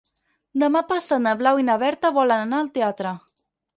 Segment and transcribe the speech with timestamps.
[0.61, 3.13] Demà passat na Blau i na Berta volen anar al teatre.